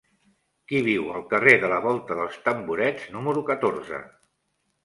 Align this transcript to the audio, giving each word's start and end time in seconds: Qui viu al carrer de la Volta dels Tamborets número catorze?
Qui 0.71 0.79
viu 0.87 1.11
al 1.19 1.25
carrer 1.33 1.53
de 1.65 1.69
la 1.75 1.79
Volta 1.83 2.17
dels 2.21 2.39
Tamborets 2.49 3.07
número 3.19 3.45
catorze? 3.51 4.01